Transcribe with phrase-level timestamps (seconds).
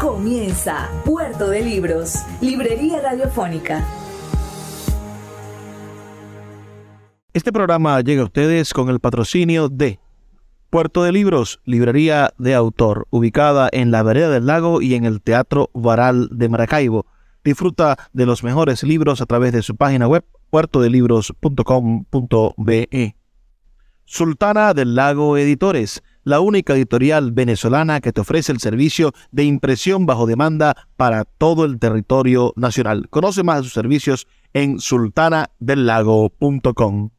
[0.00, 3.84] Comienza Puerto de Libros, Librería Radiofónica.
[7.32, 9.98] Este programa llega a ustedes con el patrocinio de
[10.70, 15.20] Puerto de Libros, librería de autor, ubicada en la vereda del lago y en el
[15.20, 17.06] Teatro Varal de Maracaibo.
[17.42, 23.16] Disfruta de los mejores libros a través de su página web puertodelibros.com.be.
[24.04, 30.04] Sultana del Lago Editores, la única editorial venezolana que te ofrece el servicio de impresión
[30.04, 33.08] bajo demanda para todo el territorio nacional.
[33.08, 37.10] Conoce más de sus servicios en sultanadelago.com.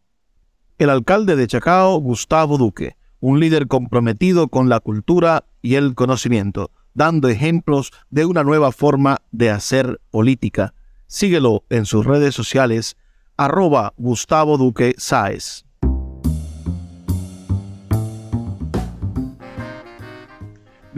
[0.77, 6.69] El alcalde de Chacao, Gustavo Duque, un líder comprometido con la cultura y el conocimiento,
[6.93, 10.75] dando ejemplos de una nueva forma de hacer política.
[11.07, 12.95] Síguelo en sus redes sociales,
[13.37, 15.65] arroba Gustavo Duque Sáez.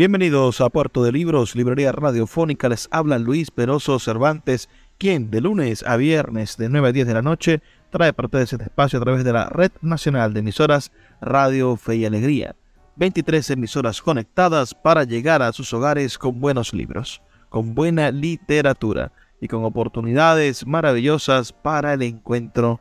[0.02, 2.68] Bienvenidos a Puerto de Libros, Librería Radiofónica.
[2.68, 7.14] Les habla Luis Peroso Cervantes, quien de lunes a viernes de 9 a 10 de
[7.14, 10.92] la noche trae parte de este espacio a través de la Red Nacional de Emisoras
[11.22, 12.56] Radio Fe y Alegría.
[12.96, 19.50] 23 emisoras conectadas para llegar a sus hogares con buenos libros, con buena literatura y
[19.50, 22.80] con oportunidades maravillosas para el encuentro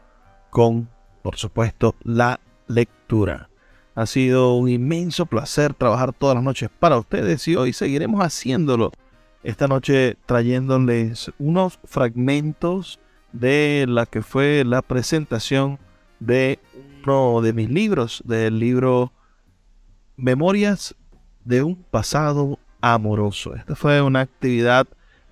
[0.49, 0.89] con,
[1.23, 3.50] por supuesto, la lectura.
[3.95, 8.93] Ha sido un inmenso placer trabajar todas las noches para ustedes y hoy seguiremos haciéndolo.
[9.43, 13.01] Esta noche trayéndoles unos fragmentos
[13.33, 15.79] de la que fue la presentación
[16.21, 16.59] de
[17.05, 19.13] uno de mis libros, del libro
[20.17, 20.95] Memorias
[21.45, 23.55] de un pasado amoroso.
[23.55, 24.87] Esta fue una actividad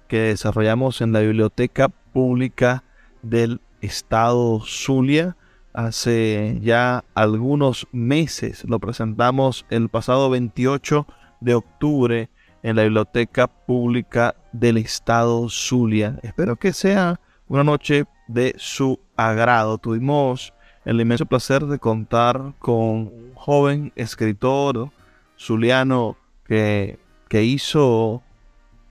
[0.08, 2.82] que desarrollamos en la Biblioteca Pública
[3.22, 5.36] del Estado Zulia
[5.72, 8.64] hace ya algunos meses.
[8.64, 11.06] Lo presentamos el pasado 28
[11.40, 12.30] de octubre
[12.62, 16.18] en la Biblioteca Pública del Estado Zulia.
[16.22, 19.78] Espero que sea una noche de su agrado.
[19.78, 20.52] Tuvimos
[20.84, 24.90] el inmenso placer de contar con un joven escritor
[25.38, 28.22] zuliano que, que hizo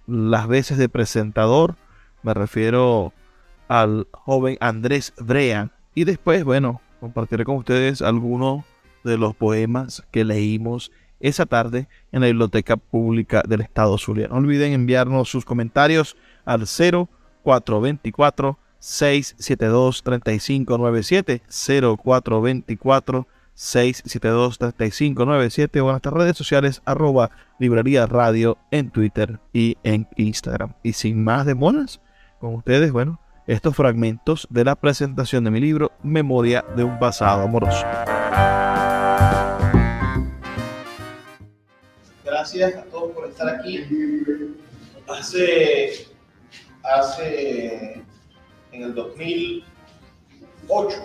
[0.05, 1.75] las veces de presentador.
[2.23, 3.13] Me refiero
[3.67, 8.63] al joven Andrés Brea, y después, bueno, compartiré con ustedes algunos
[9.03, 14.27] de los poemas que leímos esa tarde en la Biblioteca Pública del Estado Zulia.
[14.27, 16.15] No olviden enviarnos sus comentarios
[16.45, 28.59] al 0424 672 3597 0424 672 3597 o en nuestras redes sociales arroba librería radio
[28.69, 30.73] en Twitter y en Instagram.
[30.83, 32.01] Y sin más demoras,
[32.39, 37.43] con ustedes, bueno, estos fragmentos de la presentación de mi libro Memoria de un pasado
[37.43, 37.85] amoroso.
[42.25, 43.85] Gracias a todos por estar aquí.
[45.07, 46.09] Hace,
[46.83, 48.03] hace
[48.73, 50.97] en el 2008,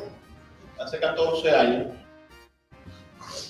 [0.81, 1.93] hace 14 años,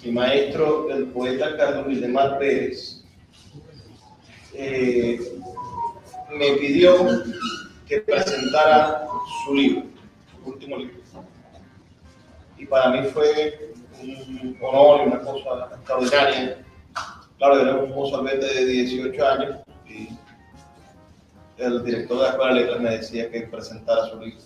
[0.05, 3.03] mi maestro, el poeta Carlos Vildemar Pérez,
[4.53, 5.19] eh,
[6.31, 7.25] me pidió
[7.87, 9.07] que presentara
[9.45, 9.83] su libro,
[10.31, 10.97] su último libro.
[12.59, 13.73] Y para mí fue
[14.03, 16.65] un honor y una cosa extraordinaria.
[17.39, 19.57] Claro, era un mozalbete de 18 años
[19.89, 20.09] y
[21.59, 24.41] el director de la Escuela de Letras me decía que presentara su libro.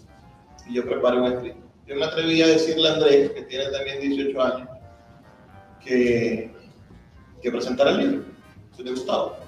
[0.67, 1.59] Y yo preparé un escrito.
[1.87, 4.69] Yo me atreví a decirle a Andrés, que tiene también 18 años,
[5.85, 6.51] que,
[7.41, 8.25] que presentara el libro,
[8.77, 9.39] si le gustaba.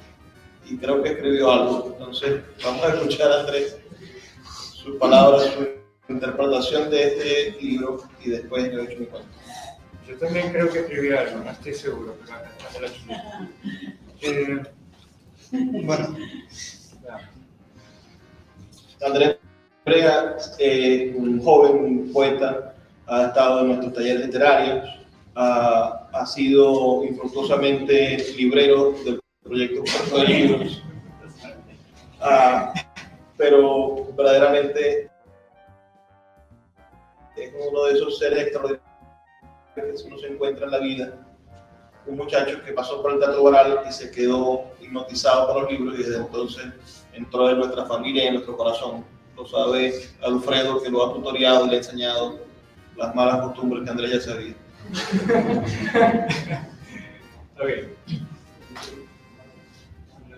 [0.68, 1.96] Y creo que escribió algo.
[1.98, 3.78] Entonces, vamos a escuchar a Andrés
[4.88, 9.28] sus palabras, su interpretación de este libro y después yo he hecho mi cuento.
[10.06, 12.16] Yo también creo que escribí algo, no estoy seguro,
[12.72, 12.86] pero
[14.22, 14.62] eh,
[15.84, 16.16] bueno.
[19.04, 19.36] Andrés
[19.84, 22.74] Brega, eh, un joven poeta,
[23.06, 24.88] ha estado en nuestros talleres literarios,
[25.34, 30.64] ha, ha sido infructuosamente librero del proyecto Puerto.
[32.20, 32.72] Ah,
[33.36, 35.10] pero verdaderamente
[37.36, 38.82] es uno de esos seres extraordinarios
[39.74, 41.28] que uno se encuentra en la vida
[42.08, 45.94] un muchacho que pasó por el teatro oral y se quedó hipnotizado por los libros
[45.98, 49.04] y desde entonces entró en nuestra familia y en nuestro corazón.
[49.36, 52.40] Lo sabe Alfredo, que lo ha tutoriado y le ha enseñado
[52.96, 54.54] las malas costumbres que Andrés ya sabía.
[57.60, 58.27] Ok.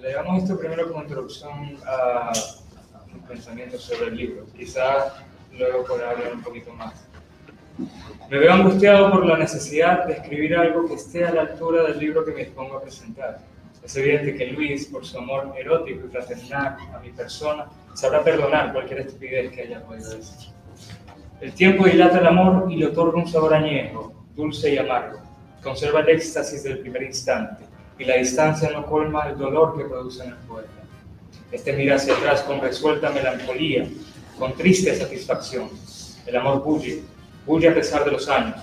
[0.00, 2.32] Leamos esto primero como introducción a
[3.12, 4.46] un pensamiento sobre el libro.
[4.56, 5.12] Quizás
[5.52, 7.06] luego podrá hablar un poquito más.
[8.30, 11.98] Me veo angustiado por la necesidad de escribir algo que esté a la altura del
[11.98, 13.40] libro que me dispongo a presentar.
[13.82, 18.72] Es evidente que Luis, por su amor erótico y fraternal a mi persona, sabrá perdonar
[18.72, 20.50] cualquier estupidez que haya podido decir.
[21.42, 25.20] El tiempo dilata el amor y le otorga un sabor añejo, dulce y amargo.
[25.62, 27.69] Conserva el éxtasis del primer instante
[28.00, 30.36] y la distancia no colma el dolor que produce en el.
[31.52, 33.86] Este mira hacia atrás con resuelta melancolía,
[34.38, 35.68] con triste satisfacción.
[36.24, 37.02] El amor bulle,
[37.44, 38.56] bulle a pesar de los años.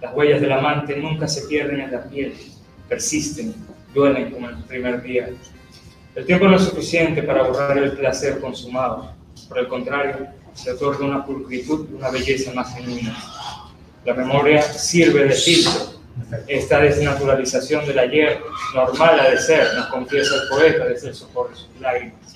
[0.00, 2.34] Las huellas del amante nunca se pierden en la piel,
[2.88, 3.54] persisten,
[3.92, 5.28] duelen como el primer día.
[6.14, 9.12] El tiempo no es suficiente para borrar el placer consumado.
[9.48, 13.16] Por el contrario, se otorga una pulcritud una belleza más genuina.
[14.06, 15.87] La memoria sirve de filtro.
[16.46, 18.40] Esta desnaturalización del ayer,
[18.74, 22.34] normal ha de ser, nos confiesa el poeta desde el socorro de sus lágrimas.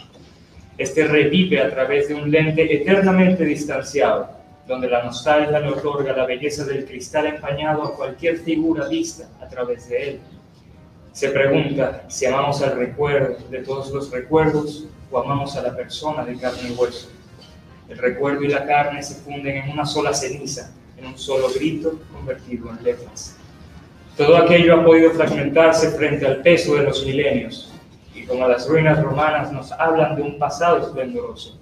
[0.79, 4.31] Este revive a través de un lente eternamente distanciado,
[4.67, 9.49] donde la nostalgia le otorga la belleza del cristal empañado a cualquier figura vista a
[9.49, 10.21] través de él.
[11.13, 16.25] Se pregunta si amamos al recuerdo de todos los recuerdos o amamos a la persona
[16.25, 17.11] de carne y hueso.
[17.89, 22.01] El recuerdo y la carne se funden en una sola ceniza, en un solo grito
[22.11, 23.37] convertido en letras.
[24.17, 27.73] Todo aquello ha podido fragmentarse frente al peso de los milenios,
[28.15, 31.59] y como las ruinas romanas nos hablan de un pasado esplendoroso.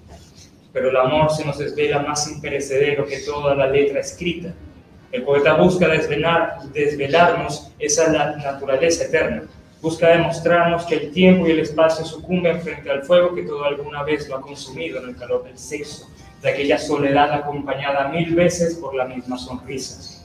[0.73, 4.53] Pero el amor se nos desvela más imperecedero que toda la letra escrita.
[5.13, 9.43] El poeta busca desvelar, desvelarnos esa naturaleza eterna,
[9.81, 14.03] busca demostrarnos que el tiempo y el espacio sucumben frente al fuego que todo alguna
[14.03, 16.09] vez lo ha consumido en el calor del sexo,
[16.41, 20.20] de aquella soledad acompañada mil veces por la misma sonrisa.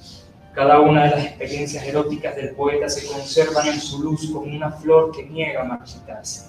[0.56, 4.70] Cada una de las experiencias eróticas del poeta se conservan en su luz como una
[4.70, 6.46] flor que niega marchitarse.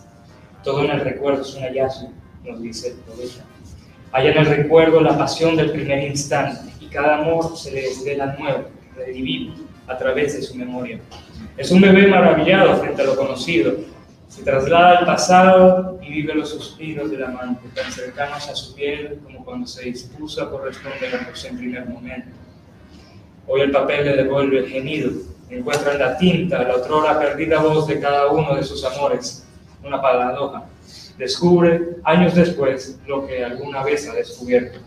[0.64, 2.14] Todo en el recuerdo es un hallazgo,
[2.46, 3.44] nos dice el poeta.
[4.14, 8.38] Hay en el recuerdo la pasión del primer instante y cada amor se le desvela
[8.40, 9.56] nuevo, redivivo,
[9.88, 11.02] a través de su memoria.
[11.58, 13.74] Es un bebé maravillado frente a lo conocido,
[14.30, 19.20] se traslada al pasado y vive los suspiros del amante, tan cercanos a su piel
[19.26, 22.47] como cuando se dispuso a corresponder a en primer momento.
[23.50, 25.12] Hoy el papel le devuelve el gemido,
[25.50, 29.48] encuentra en la tinta la otrora perdida voz de cada uno de sus amores,
[29.82, 30.66] una paradoja.
[31.18, 34.80] Descubre, años después, lo que alguna vez ha descubierto.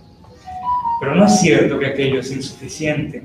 [1.01, 3.23] Pero no es cierto que aquello es insuficiente.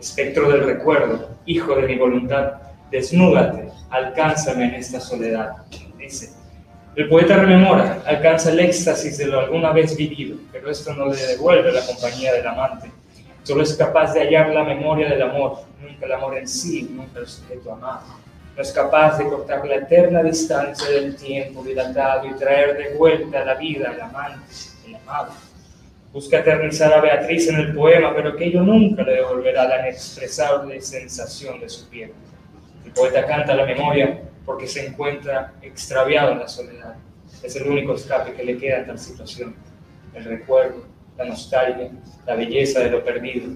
[0.00, 2.52] Espectro del recuerdo, hijo de mi voluntad,
[2.90, 5.50] desnúdate, alcánzame en esta soledad,
[5.98, 6.30] dice.
[6.94, 11.26] El poeta rememora, alcanza el éxtasis de lo alguna vez vivido, pero esto no le
[11.26, 12.90] devuelve la compañía del amante.
[13.46, 17.20] Solo es capaz de hallar la memoria del amor, nunca el amor en sí, nunca
[17.20, 18.02] el sujeto amado.
[18.56, 23.42] No es capaz de cortar la eterna distancia del tiempo dilatado y traer de vuelta
[23.42, 24.52] a la vida al amante,
[24.88, 25.30] el amado.
[26.12, 31.60] Busca eternizar a Beatriz en el poema, pero aquello nunca le devolverá la inexpresable sensación
[31.60, 32.12] de su piel.
[32.84, 36.96] El poeta canta la memoria porque se encuentra extraviado en la soledad.
[37.44, 39.54] Es el único escape que le queda en tal situación.
[40.14, 41.90] El recuerdo, la nostalgia,
[42.26, 43.54] la belleza de lo perdido.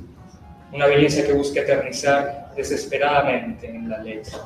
[0.73, 4.38] Una belleza que busca eternizar desesperadamente en la letra.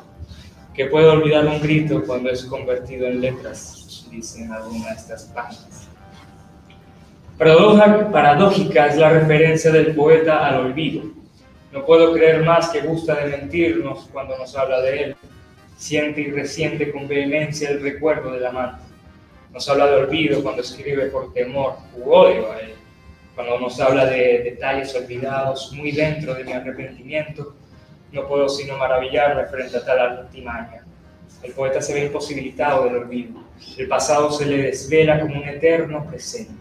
[0.73, 5.89] Que puede olvidar un grito cuando es convertido en letras, dicen algunas de estas páginas.
[7.39, 11.05] Paradoja, paradójica es la referencia del poeta al olvido.
[11.73, 15.17] No puedo creer más que gusta de mentirnos cuando nos habla de él
[15.77, 18.83] siente y resiente con vehemencia el recuerdo del amante.
[19.53, 22.74] Nos habla de olvido cuando escribe por temor u odio a él.
[23.35, 27.55] Cuando nos habla de detalles olvidados muy dentro de mi arrepentimiento,
[28.13, 30.85] no puedo sino maravillarme frente a tal artimaña.
[31.43, 33.41] El poeta se ve imposibilitado del olvido.
[33.77, 36.55] El pasado se le desvela como un eterno presente.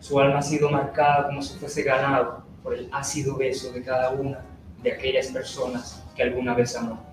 [0.00, 4.10] Su alma ha sido marcada como si fuese ganado por el ácido beso de cada
[4.10, 4.44] una
[4.82, 7.04] de aquellas personas que alguna vez amó.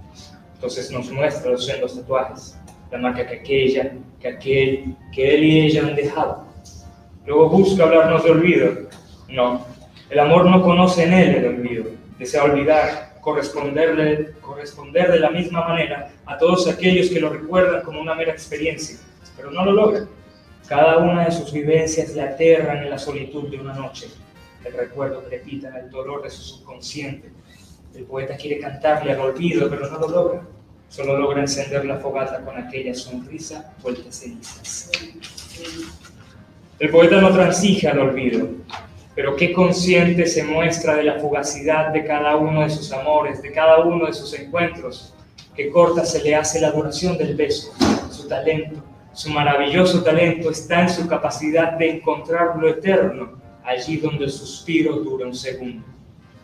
[0.56, 2.58] Entonces nos muestra los sendos tatuajes,
[2.92, 6.48] la marca que aquella, que aquel, que él y ella han dejado.
[7.26, 8.90] Luego busca hablarnos de olvido.
[9.34, 9.66] No,
[10.12, 11.86] el amor no conoce en él el olvido.
[12.20, 18.00] Desea olvidar, corresponderle, corresponder de la misma manera a todos aquellos que lo recuerdan como
[18.00, 19.00] una mera experiencia,
[19.36, 20.06] pero no lo logra.
[20.68, 24.06] Cada una de sus vivencias le aterran en la solitud de una noche.
[24.64, 27.32] El recuerdo crepita en el dolor de su subconsciente.
[27.96, 30.42] El poeta quiere cantarle al olvido, pero no lo logra.
[30.90, 34.92] solo logra encender la fogata con aquella sonrisa vuelta a cenizas.
[36.78, 38.48] El poeta no transige al olvido,
[39.16, 43.52] pero qué consciente se muestra de la fugacidad de cada uno de sus amores, de
[43.52, 45.14] cada uno de sus encuentros,
[45.56, 47.72] que corta se le hace la duración del beso,
[48.10, 54.26] su talento, su maravilloso talento está en su capacidad de encontrar lo eterno allí donde
[54.26, 55.86] el suspiro dura un segundo.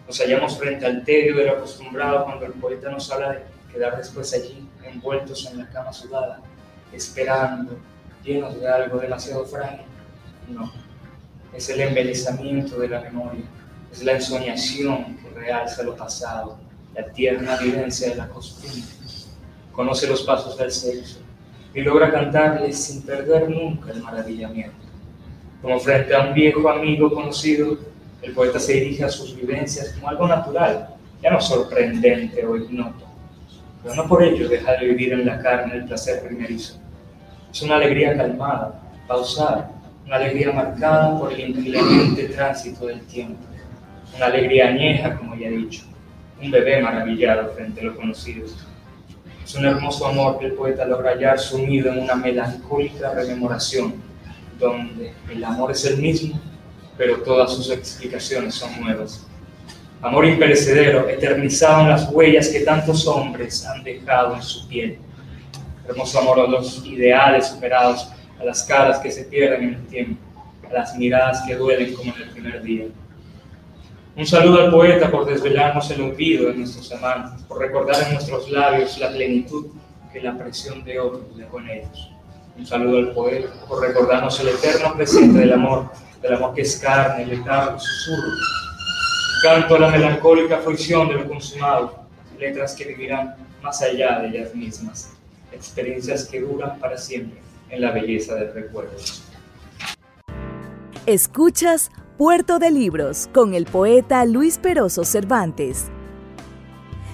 [0.07, 3.97] Nos hallamos frente al tedio de lo acostumbrado cuando el poeta nos habla de quedar
[3.97, 6.41] después allí, envueltos en la cama sudada,
[6.93, 7.77] esperando,
[8.23, 9.85] llenos de algo demasiado frágil.
[10.47, 10.71] No,
[11.53, 13.43] es el embelezamiento de la memoria,
[13.91, 16.57] es la ensoñación que realza lo pasado,
[16.95, 18.81] la tierna vivencia de la costumbre.
[19.71, 21.19] Conoce los pasos del sexo
[21.73, 24.77] y logra cantarles sin perder nunca el maravillamiento.
[25.61, 27.77] Como frente a un viejo amigo conocido,
[28.21, 33.05] el poeta se dirige a sus vivencias como algo natural, ya no sorprendente o ignoto,
[33.83, 36.79] pero no por ello deja de vivir en la carne el placer primerizo.
[37.51, 39.71] Es una alegría calmada, pausada,
[40.09, 43.37] una alegría marcada por el inclemente tránsito del tiempo,
[44.15, 45.83] una alegría añeja, como ya he dicho,
[46.41, 48.47] un bebé maravillado frente a lo conocido.
[49.45, 54.01] Es un hermoso amor que el poeta logra hallar sumido en una melancólica rememoración,
[54.57, 56.39] donde el amor es el mismo,
[56.97, 59.27] pero todas sus explicaciones son nuevas.
[60.01, 64.97] Amor imperecedero, eternizado en las huellas que tantos hombres han dejado en su piel.
[65.87, 70.21] Hermoso amor a los ideales superados, a las caras que se pierden en el tiempo,
[70.69, 72.85] a las miradas que duelen como en el primer día.
[74.15, 78.49] Un saludo al poeta por desvelarnos el olvido de nuestros amantes, por recordar en nuestros
[78.49, 79.67] labios la plenitud
[80.11, 82.11] que la presión de otros dejó en ellos.
[82.57, 85.89] Un saludo al poeta por recordarnos el eterno presente del amor,
[86.21, 88.31] del amor que es carne, letargo, susurro.
[89.43, 92.03] Canto a la melancólica fruición de lo consumado,
[92.37, 95.13] letras que vivirán más allá de ellas mismas,
[95.53, 98.97] experiencias que duran para siempre en la belleza del recuerdo.
[101.05, 105.85] Escuchas Puerto de Libros con el poeta Luis Peroso Cervantes.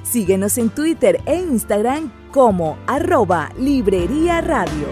[0.03, 4.87] Síguenos en Twitter e Instagram como arroba Librería Radio.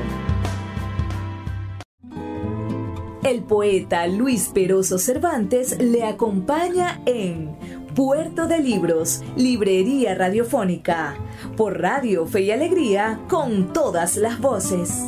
[3.23, 7.55] El poeta Luis Peroso Cervantes le acompaña en
[7.95, 11.15] Puerto de Libros, Librería Radiofónica,
[11.55, 15.03] por Radio Fe y Alegría, con todas las voces.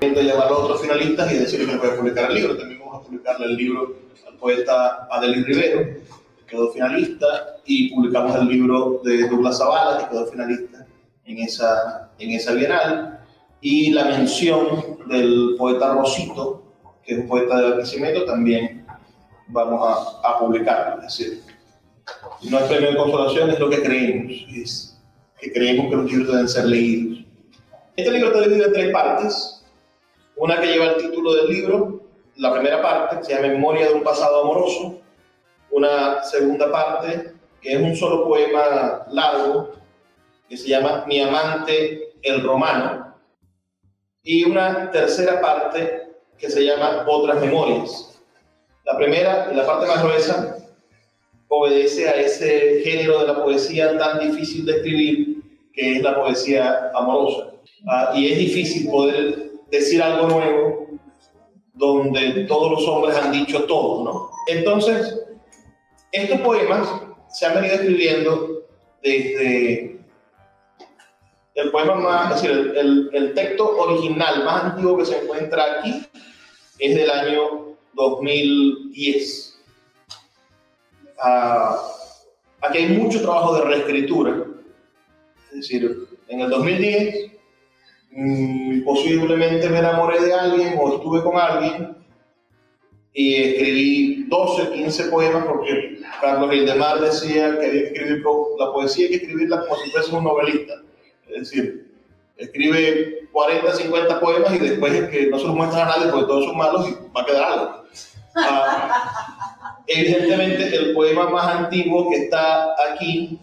[0.00, 2.56] Llamar a otros finalistas y decirle que puede publicar el libro.
[2.56, 7.26] También vamos a publicarle el libro al poeta Adelín Rivero, que quedó finalista,
[7.64, 10.86] y publicamos el libro de Douglas Zavala, que quedó finalista
[11.24, 13.20] en esa, en esa bienal,
[13.60, 16.62] y la mención del poeta Rosito,
[17.04, 18.86] que es un poeta de Barquisimeto, también
[19.48, 19.80] vamos
[20.22, 20.98] a, a publicar.
[20.98, 21.42] Es decir,
[22.48, 24.98] no es premio de consolación, es lo que creemos, es
[25.38, 27.24] que creemos que los libros deben ser leídos.
[27.96, 29.59] Este libro está dividido en tres partes.
[30.40, 32.00] Una que lleva el título del libro,
[32.36, 34.98] la primera parte, se llama Memoria de un pasado amoroso.
[35.70, 39.72] Una segunda parte, que es un solo poema largo,
[40.48, 43.14] que se llama Mi amante, el romano.
[44.22, 48.18] Y una tercera parte, que se llama Otras memorias.
[48.86, 50.56] La primera, la parte más gruesa,
[51.48, 55.42] obedece a ese género de la poesía tan difícil de escribir,
[55.74, 57.50] que es la poesía amorosa.
[57.86, 60.86] Ah, y es difícil poder decir algo nuevo
[61.74, 64.30] donde todos los hombres han dicho todo, ¿no?
[64.46, 65.18] Entonces,
[66.12, 66.88] estos poemas
[67.28, 68.64] se han venido escribiendo
[69.02, 70.00] desde
[71.54, 76.06] el poema más, es decir, el, texto original más antiguo que se encuentra aquí
[76.78, 79.58] es del año 2010.
[81.22, 81.76] Ah,
[82.62, 84.44] aquí hay mucho trabajo de reescritura.
[85.50, 87.32] Es decir, en el 2010
[88.12, 91.96] Mm, posiblemente me enamoré de alguien o estuve con alguien
[93.12, 98.24] y escribí 12, 15 poemas porque Carlos Hildemar decía que había que escribir
[98.58, 100.74] la poesía, hay que escribirla como si fuese un novelista.
[101.28, 101.92] Es decir,
[102.36, 106.26] escribe 40, 50 poemas y después es que no se los muestras a nadie porque
[106.26, 107.84] todos son malos y va a quedar algo.
[108.36, 113.38] Ah, evidentemente, el poema más antiguo que está aquí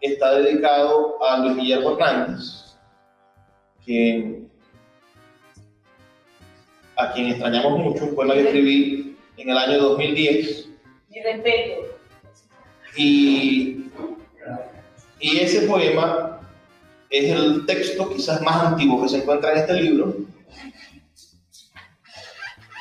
[0.00, 2.67] está dedicado a Luis Guillermo Hernández
[6.96, 10.68] a quien extrañamos mucho, un poema que escribí en el año 2010.
[11.10, 11.86] Mi respeto.
[12.96, 13.84] Y,
[15.20, 16.40] y ese poema
[17.10, 20.14] es el texto quizás más antiguo que se encuentra en este libro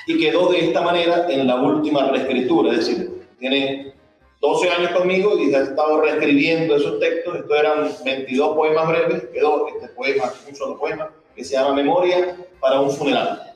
[0.07, 3.93] y quedó de esta manera en la última reescritura, es decir, tiene
[4.39, 7.35] 12 años conmigo y he estado reescribiendo esos textos.
[7.37, 12.35] Estos eran 22 poemas breves, quedó este poema, un solo poema, que se llama Memoria
[12.59, 13.55] para un funeral.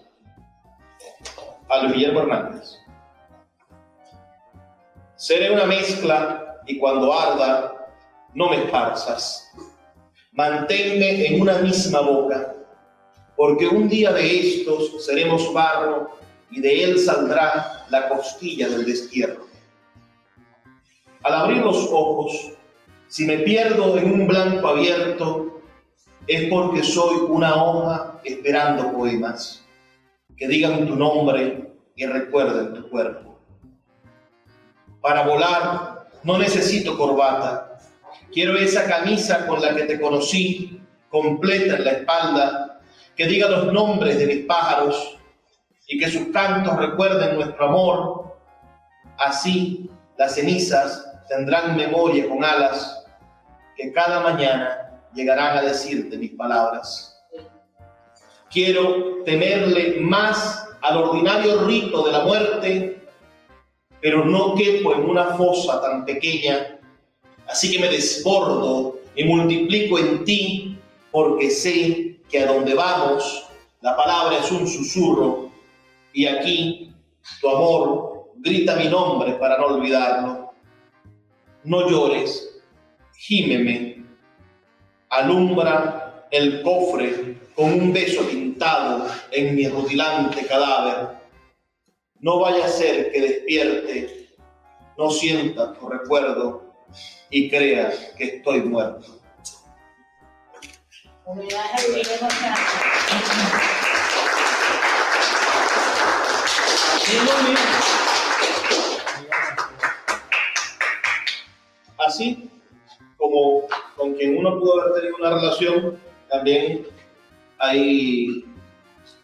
[1.69, 2.77] A Luis Guillermo Hernández.
[5.15, 7.87] Seré una mezcla y cuando arda,
[8.33, 9.51] no me esparzas.
[10.31, 12.55] Manténme en una misma boca,
[13.35, 16.09] porque un día de estos seremos barro
[16.49, 19.50] y de él saldrá la costilla del destierro.
[21.23, 22.53] Al abrir los ojos,
[23.07, 25.61] si me pierdo en un blanco abierto,
[26.27, 29.65] es porque soy una hoja esperando poemas
[30.37, 33.37] que digan tu nombre y recuerden tu cuerpo.
[35.01, 37.79] Para volar no necesito corbata.
[38.31, 42.81] Quiero esa camisa con la que te conocí, completa en la espalda,
[43.15, 45.17] que diga los nombres de mis pájaros
[45.87, 48.37] y que sus cantos recuerden nuestro amor.
[49.17, 53.05] Así las cenizas tendrán memoria con alas
[53.77, 57.17] que cada mañana llegarán a decirte mis palabras.
[58.51, 63.01] Quiero temerle más al ordinario rito de la muerte,
[64.01, 66.77] pero no quepo en una fosa tan pequeña,
[67.47, 70.77] así que me desbordo y multiplico en ti,
[71.11, 73.47] porque sé que a donde vamos
[73.79, 75.49] la palabra es un susurro
[76.13, 76.93] y aquí
[77.39, 80.40] tu amor grita mi nombre para no olvidarlo.
[81.63, 82.59] No llores,
[83.15, 84.03] gímeme,
[85.09, 91.17] alumbra el cofre con un beso pintado en mi rutilante cadáver.
[92.19, 94.29] No vaya a ser que despierte,
[94.97, 96.73] no sienta tu recuerdo
[97.29, 99.21] y crea que estoy muerto.
[112.11, 112.51] Así
[113.15, 115.97] como con quien uno pudo haber tenido una relación,
[116.29, 116.85] también
[117.57, 118.43] hay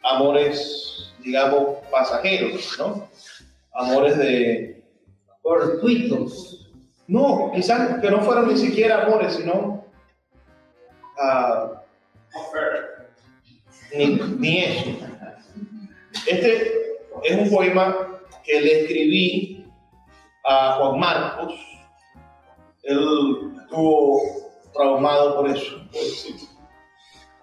[0.03, 3.09] amores, digamos, pasajeros, ¿no?
[3.73, 4.81] Amores de...
[5.43, 6.69] Fortuitos.
[7.07, 9.85] No, quizás que no fueran ni siquiera amores, sino...
[11.17, 11.75] Uh,
[13.97, 14.05] ni,
[14.39, 14.89] ni eso.
[16.25, 16.71] Este
[17.23, 19.65] es un poema que le escribí
[20.45, 21.76] a Juan Marcos.
[22.87, 24.21] Él estuvo
[24.73, 25.75] traumado por eso.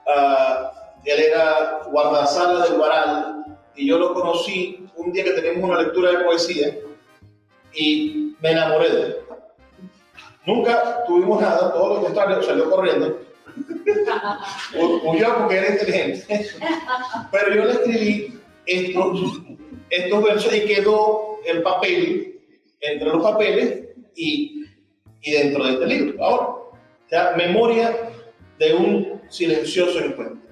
[0.06, 0.66] Uh,
[1.04, 6.10] él era guardasala del Guaral y yo lo conocí un día que teníamos una lectura
[6.10, 6.78] de poesía
[7.74, 9.16] y me enamoré de él.
[10.46, 13.20] Nunca tuvimos nada, todo lo contrario, salió corriendo.
[15.04, 16.50] Huyó porque era inteligente.
[17.30, 19.40] Pero yo le escribí estos
[19.90, 22.40] estos versos y quedó el papel
[22.80, 23.84] entre los papeles
[24.16, 24.63] y,
[25.24, 26.24] y dentro de este libro.
[26.24, 28.10] Ahora, o sea, memoria
[28.58, 30.44] de un silencioso encuentro.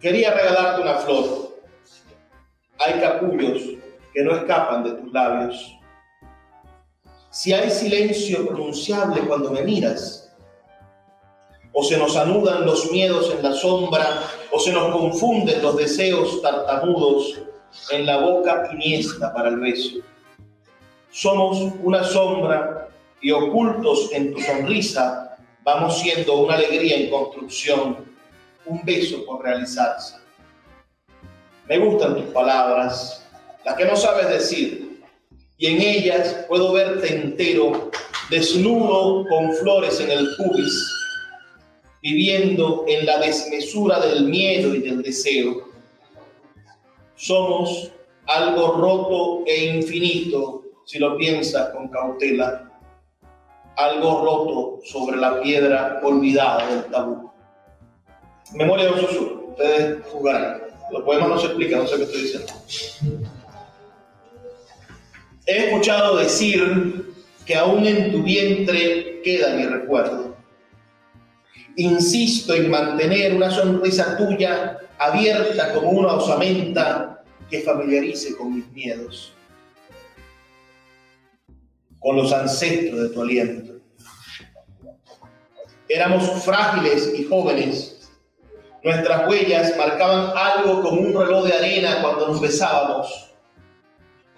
[0.00, 1.60] Quería regalarte una flor.
[2.78, 3.62] Hay capullos
[4.14, 5.76] que no escapan de tus labios.
[7.30, 10.34] Si hay silencio pronunciable cuando me miras,
[11.72, 16.42] o se nos anudan los miedos en la sombra, o se nos confunden los deseos
[16.42, 17.40] tartamudos
[17.92, 19.98] en la boca iniesta para el beso.
[21.10, 22.88] Somos una sombra
[23.20, 25.30] y ocultos en tu sonrisa
[25.62, 27.96] vamos siendo una alegría en construcción,
[28.66, 30.16] un beso por realizarse.
[31.68, 33.26] Me gustan tus palabras,
[33.64, 35.00] las que no sabes decir,
[35.58, 37.90] y en ellas puedo verte entero,
[38.30, 40.72] desnudo con flores en el pubis,
[42.02, 45.68] viviendo en la desmesura del miedo y del deseo.
[47.14, 47.90] Somos
[48.26, 50.59] algo roto e infinito,
[50.90, 52.68] si lo piensas con cautela,
[53.76, 57.30] algo roto sobre la piedra olvidada del tabú.
[58.54, 60.62] Memoria de un susurro, ustedes jugarán.
[60.90, 62.52] Los poemas no se explican, no sé qué estoy diciendo.
[65.46, 67.14] He escuchado decir
[67.46, 70.34] que aún en tu vientre queda mi recuerdo
[71.76, 79.32] Insisto en mantener una sonrisa tuya abierta como una osamenta que familiarice con mis miedos,
[82.00, 83.74] con los ancestros de tu aliento.
[85.88, 88.10] Éramos frágiles y jóvenes.
[88.82, 93.30] Nuestras huellas marcaban algo como un reloj de arena cuando nos besábamos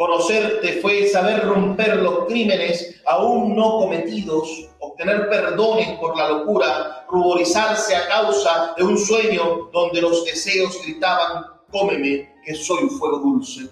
[0.03, 7.95] Conocerte fue saber romper los crímenes aún no cometidos, obtener perdones por la locura, ruborizarse
[7.95, 13.69] a causa de un sueño donde los deseos gritaban, cómeme, que soy fuego dulce.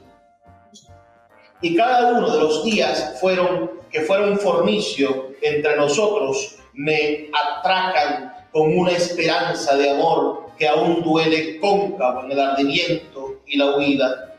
[1.62, 8.76] Y cada uno de los días fueron, que fueron fornicio entre nosotros me atracan con
[8.76, 14.34] una esperanza de amor que aún duele cóncavo en el ardimiento y la huida.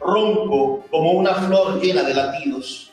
[0.00, 2.92] Ronco como una flor llena de latidos.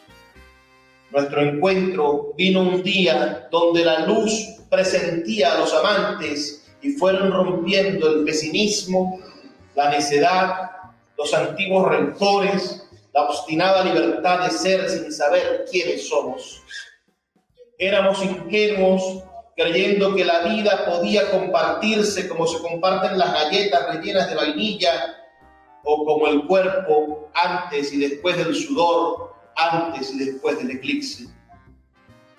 [1.11, 4.31] Nuestro encuentro vino un día donde la luz
[4.69, 9.19] presentía a los amantes y fueron rompiendo el pesimismo,
[9.75, 10.71] la necedad,
[11.17, 16.61] los antiguos rencores, la obstinada libertad de ser sin saber quiénes somos.
[17.77, 19.23] Éramos ingenuos
[19.55, 25.17] creyendo que la vida podía compartirse como se comparten las galletas rellenas de vainilla
[25.83, 31.25] o como el cuerpo antes y después del sudor, antes y después del eclipse.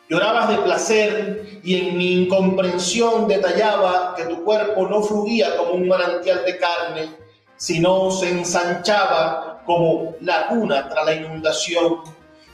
[0.08, 5.88] Llorabas de placer y en mi incomprensión detallaba que tu cuerpo no fluía como un
[5.88, 7.08] manantial de carne,
[7.56, 12.00] sino se ensanchaba como laguna tras la inundación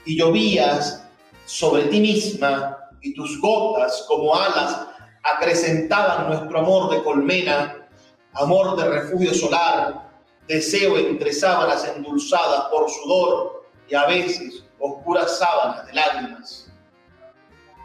[0.05, 1.05] y llovías
[1.45, 4.87] sobre ti misma y tus gotas como alas
[5.23, 7.89] acrecentaban nuestro amor de colmena,
[8.35, 10.09] amor de refugio solar,
[10.47, 16.71] deseo entre sábanas endulzadas por sudor y a veces oscuras sábanas de lágrimas.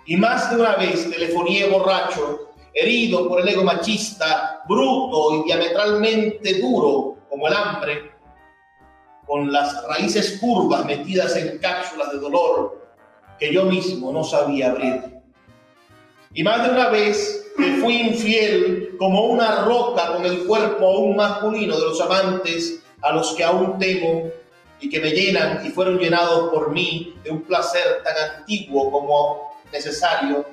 [0.06, 6.60] Y más de una vez telefoné borracho, herido por el ego machista, bruto y diametralmente
[6.60, 8.13] duro como el hambre,
[9.26, 12.82] con las raíces curvas metidas en cápsulas de dolor
[13.40, 15.02] que yo mismo no sabía abrir.
[16.34, 21.16] Y más de una vez me fui infiel como una roca con el cuerpo aún
[21.16, 24.32] masculino de los amantes a los que aún temo
[24.80, 29.54] y que me llenan y fueron llenados por mí de un placer tan antiguo como
[29.72, 30.46] necesario.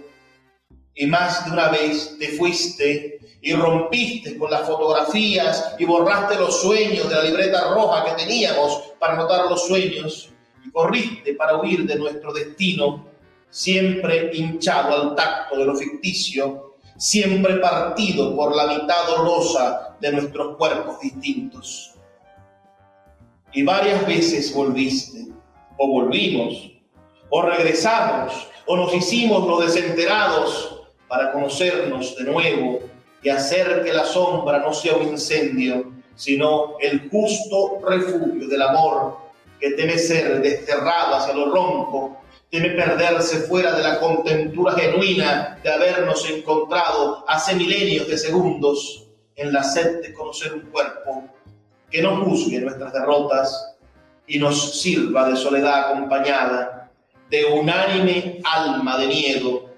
[0.95, 6.61] Y más de una vez te fuiste y rompiste con las fotografías y borraste los
[6.61, 10.31] sueños de la libreta roja que teníamos para anotar los sueños
[10.65, 13.07] y corriste para huir de nuestro destino,
[13.49, 20.57] siempre hinchado al tacto de lo ficticio, siempre partido por la mitad dolorosa de nuestros
[20.57, 21.95] cuerpos distintos.
[23.53, 25.29] Y varias veces volviste,
[25.79, 26.71] o volvimos,
[27.31, 32.90] o regresamos o nos hicimos los desenterados para conocernos de nuevo
[33.23, 39.19] y hacer que la sombra no sea un incendio, sino el justo refugio del amor
[39.59, 45.71] que teme ser desterrado hacia lo ronco, teme perderse fuera de la contentura genuina de
[45.73, 49.07] habernos encontrado hace milenios de segundos
[49.37, 51.25] en la sed de conocer un cuerpo
[51.91, 53.77] que no juzgue nuestras derrotas
[54.27, 56.91] y nos sirva de soledad acompañada
[57.29, 59.70] de unánime alma de miedo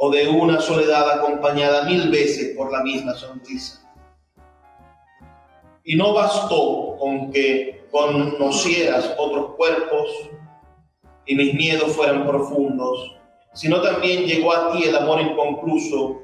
[0.00, 3.84] o de una soledad acompañada mil veces por la misma sonrisa.
[5.82, 10.08] Y no bastó con que conocieras otros cuerpos
[11.26, 13.16] y mis miedos fueran profundos,
[13.54, 16.22] sino también llegó a ti el amor inconcluso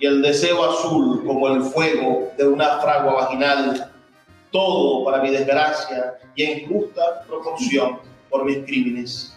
[0.00, 3.92] y el deseo azul como el fuego de una fragua vaginal,
[4.50, 9.31] todo para mi desgracia y en justa proporción por mis crímenes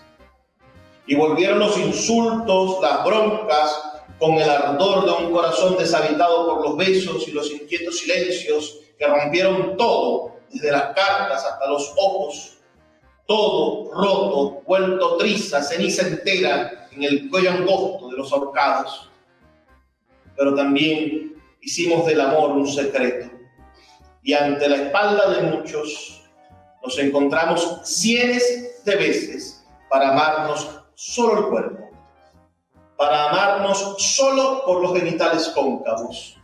[1.07, 6.77] y volvieron los insultos, las broncas, con el ardor de un corazón deshabitado por los
[6.77, 12.57] besos y los inquietos silencios que rompieron todo, desde las cartas hasta los ojos,
[13.27, 19.09] todo roto, vuelto triza, ceniza entera en el cuello angosto de los ahorcados.
[20.37, 23.31] Pero también hicimos del amor un secreto
[24.23, 26.23] y ante la espalda de muchos
[26.83, 28.43] nos encontramos cientos
[28.85, 31.89] de veces para amarnos solo el cuerpo,
[32.97, 36.35] para amarnos solo por los genitales cóncavos,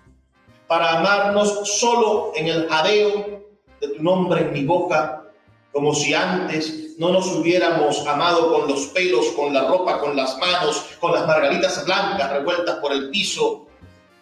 [0.67, 3.41] para amarnos solo en el jadeo
[3.79, 5.23] de tu nombre en mi boca,
[5.71, 10.37] como si antes no nos hubiéramos amado con los pelos, con la ropa, con las
[10.37, 13.65] manos, con las margaritas blancas revueltas por el piso,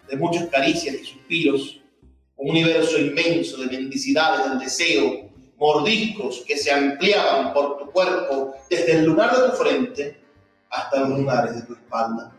[0.08, 1.80] de muchas caricias y suspiros,
[2.36, 8.92] un universo inmenso de mendicidades del deseo, mordiscos que se ampliaban por tu cuerpo desde
[8.92, 10.19] el lugar de tu frente
[10.70, 12.32] hasta los lugares de tu espalda.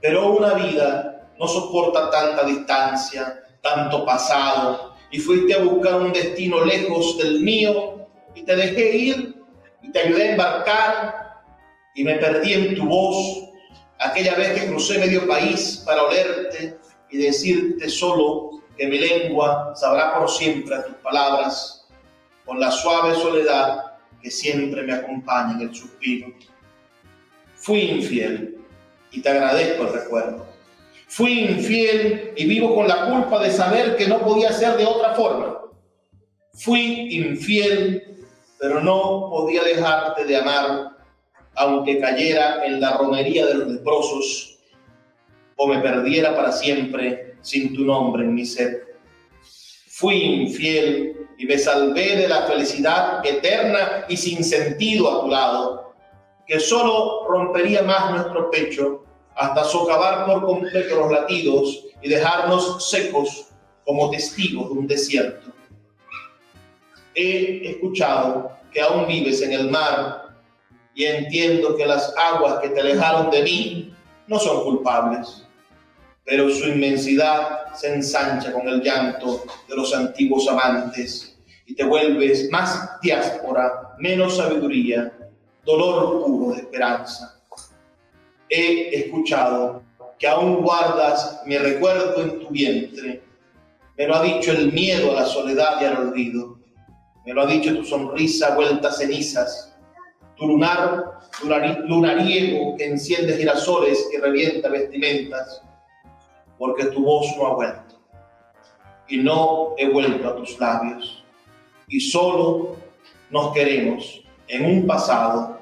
[0.00, 6.64] Pero una vida no soporta tanta distancia, tanto pasado, y fuiste a buscar un destino
[6.64, 9.42] lejos del mío, y te dejé ir,
[9.82, 11.42] y te ayudé a embarcar,
[11.94, 13.50] y me perdí en tu voz,
[13.98, 16.78] aquella vez que crucé medio país para olerte
[17.10, 21.88] y decirte solo que mi lengua sabrá por siempre a tus palabras,
[22.44, 26.28] con la suave soledad que siempre me acompaña en el suspiro.
[27.56, 28.58] Fui infiel
[29.12, 30.46] y te agradezco el recuerdo.
[31.08, 35.14] Fui infiel y vivo con la culpa de saber que no podía ser de otra
[35.14, 35.60] forma.
[36.52, 38.16] Fui infiel
[38.58, 40.96] pero no podía dejarte de amar,
[41.54, 44.58] aunque cayera en la romería de los leprosos
[45.56, 48.96] o me perdiera para siempre sin tu nombre en mi ser.
[49.88, 55.85] Fui infiel y me salvé de la felicidad eterna y sin sentido a tu lado,
[56.46, 59.04] que solo rompería más nuestro pecho
[59.34, 63.48] hasta socavar por completo los latidos y dejarnos secos
[63.84, 65.52] como testigos de un desierto.
[67.14, 70.36] He escuchado que aún vives en el mar
[70.94, 73.94] y entiendo que las aguas que te alejaron de mí
[74.26, 75.46] no son culpables,
[76.24, 82.50] pero su inmensidad se ensancha con el llanto de los antiguos amantes y te vuelves
[82.50, 85.15] más diáspora, menos sabiduría,
[85.66, 87.42] dolor puro de esperanza.
[88.48, 89.82] He escuchado
[90.18, 93.22] que aún guardas mi recuerdo en tu vientre.
[93.98, 96.58] Me lo ha dicho el miedo a la soledad y al olvido.
[97.26, 99.76] Me lo ha dicho tu sonrisa vuelta a cenizas,
[100.36, 101.18] tu lunar,
[101.86, 105.62] lunariego que enciende girasoles y revienta vestimentas,
[106.56, 108.00] porque tu voz no ha vuelto.
[109.08, 111.24] Y no he vuelto a tus labios.
[111.88, 112.76] Y solo
[113.30, 115.55] nos queremos en un pasado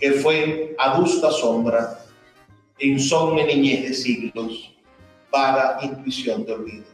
[0.00, 2.00] que fue adusta sombra
[2.78, 4.72] insomne niñez de siglos,
[5.30, 6.84] vaga intuición de olvido.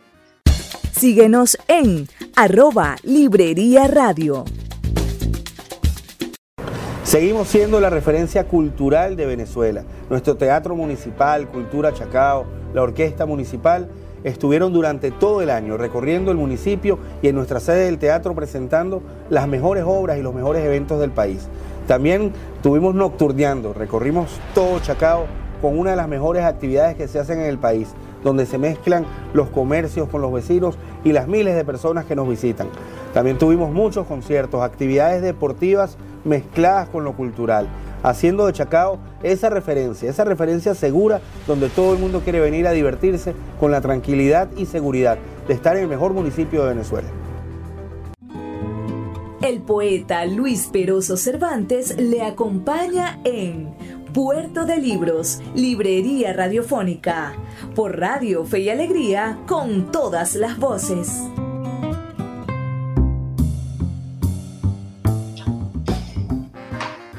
[0.93, 4.45] Síguenos en arroba Librería Radio.
[7.05, 9.85] Seguimos siendo la referencia cultural de Venezuela.
[10.11, 13.89] Nuestro Teatro Municipal, Cultura Chacao, la Orquesta Municipal
[14.25, 19.03] estuvieron durante todo el año recorriendo el municipio y en nuestra sede del teatro presentando
[19.31, 21.49] las mejores obras y los mejores eventos del país.
[21.87, 25.27] También tuvimos nocturneando, recorrimos todo Chacao
[25.63, 27.89] con una de las mejores actividades que se hacen en el país,
[28.25, 32.29] donde se mezclan los comercios con los vecinos y las miles de personas que nos
[32.29, 32.69] visitan.
[33.15, 37.69] También tuvimos muchos conciertos, actividades deportivas mezcladas con lo cultural,
[38.07, 42.71] haciendo de Chacao esa referencia, esa referencia segura donde todo el mundo quiere venir a
[42.71, 47.09] divertirse con la tranquilidad y seguridad de estar en el mejor municipio de Venezuela.
[49.43, 53.75] El poeta Luis Peroso Cervantes le acompaña en
[54.15, 57.35] Puerto de Libros, Librería Radiofónica,
[57.75, 61.23] por Radio Fe y Alegría, con todas las voces.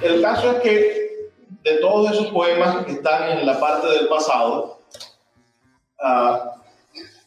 [0.08, 1.32] El caso es que
[1.64, 4.80] de todos esos poemas que están en la parte del pasado,
[6.00, 6.56] ah,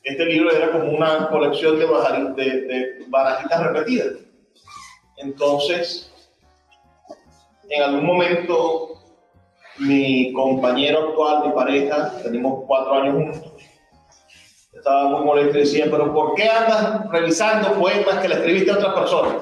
[0.03, 4.15] este libro era como una colección de, de barajitas repetidas.
[5.19, 6.11] Entonces,
[7.69, 8.99] en algún momento
[9.79, 13.53] mi compañero actual, mi pareja, tenemos cuatro años juntos,
[14.73, 18.75] estaba muy molesto y decía, pero ¿por qué andas revisando poemas que le escribiste a
[18.75, 19.35] otras personas?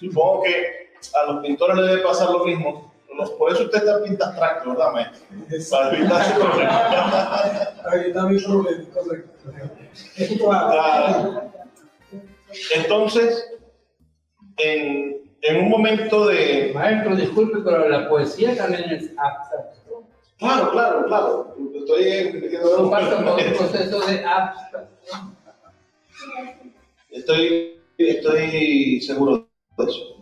[0.00, 2.90] Supongo que a los pintores les debe pasar lo mismo.
[3.38, 5.26] Por eso usted está pintando abstracto, ¿verdad, maestro?
[5.70, 6.88] Para pintar su problema.
[7.90, 8.84] Ahí está mi problema,
[12.74, 13.50] Entonces,
[14.56, 16.72] en, en un momento de...
[16.74, 20.04] Maestro, disculpe, pero la poesía también es abstracto.
[20.38, 21.56] Claro, claro, claro.
[21.74, 22.90] Estoy metiendo un
[23.56, 25.36] proceso de abstracción.
[27.10, 30.19] Estoy, estoy seguro de eso.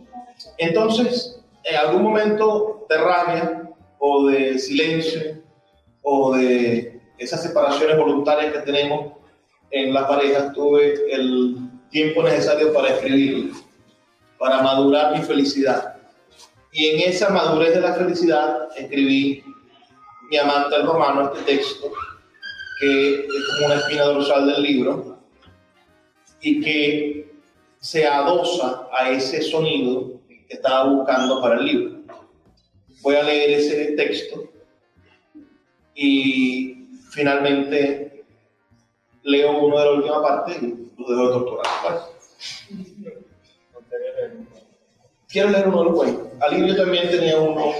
[0.57, 5.41] Entonces, en algún momento de rabia o de silencio
[6.01, 9.13] o de esas separaciones voluntarias que tenemos
[9.71, 11.57] en la pareja, tuve el
[11.89, 13.69] tiempo necesario para escribirlo
[14.39, 15.97] para madurar mi felicidad.
[16.71, 19.43] Y en esa madurez de la felicidad escribí
[20.31, 21.91] Mi amante el romano, este texto,
[22.79, 25.19] que es como una espina dorsal del libro,
[26.39, 27.33] y que
[27.79, 30.18] se adosa a ese sonido
[30.49, 31.99] que estaba buscando para el libro.
[33.01, 34.51] Voy a leer ese texto
[35.93, 38.25] y finalmente
[39.23, 41.65] leo uno de la última parte y lo dejo de torturar.
[45.29, 46.33] Quiero leer uno de los poemas.
[46.41, 47.71] Alivio también tenía uno.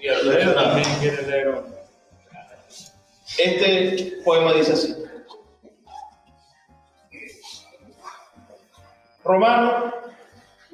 [0.00, 1.62] Y Alfredo también quiere leer uno.
[3.38, 4.96] Este poema dice así.
[9.24, 9.92] Romano,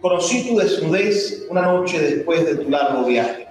[0.01, 3.49] conocí tu desnudez una noche después de tu largo viaje.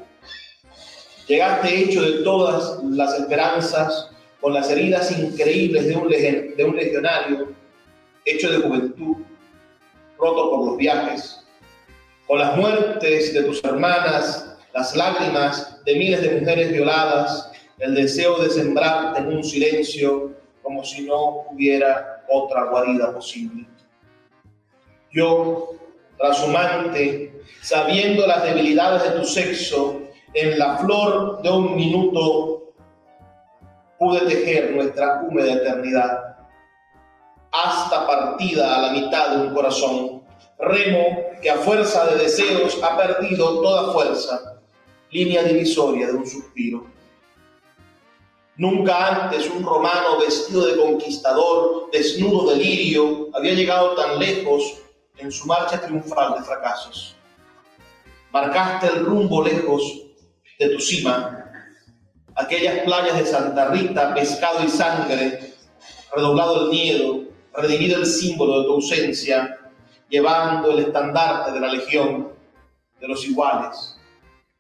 [1.27, 7.49] Llegaste hecho de todas las esperanzas, con las heridas increíbles de un, legionario,
[8.23, 9.17] hecho de juventud,
[10.17, 11.45] roto por los viajes,
[12.27, 18.37] con las muertes de tus hermanas, las lágrimas de miles de mujeres violadas, el deseo
[18.39, 20.31] de sembrarte en un silencio
[20.61, 23.65] como si no hubiera otra guarida posible.
[25.11, 25.76] Yo,
[26.17, 30.01] trashumante, sabiendo las debilidades de tu sexo,
[30.33, 32.73] en la flor de un minuto
[33.97, 36.37] pude tejer nuestra húmeda eternidad,
[37.51, 40.23] hasta partida a la mitad de un corazón,
[40.59, 41.05] remo
[41.41, 44.59] que a fuerza de deseos ha perdido toda fuerza,
[45.11, 46.85] línea divisoria de un suspiro.
[48.57, 54.81] Nunca antes un romano vestido de conquistador, desnudo de lirio, había llegado tan lejos
[55.17, 57.15] en su marcha triunfal de fracasos.
[58.31, 59.81] Marcaste el rumbo lejos
[60.59, 61.51] de tu cima,
[62.35, 65.53] aquellas playas de Santa Rita, pescado y sangre,
[66.15, 69.57] redoblado el miedo, redimido el símbolo de tu ausencia,
[70.09, 72.31] llevando el estandarte de la legión,
[72.99, 73.97] de los iguales,